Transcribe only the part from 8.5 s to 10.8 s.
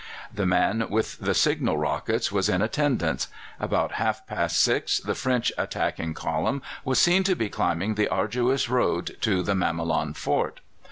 road to the Mamelon fort.